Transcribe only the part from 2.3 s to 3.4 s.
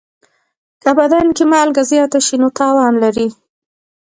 نو تاوان لري.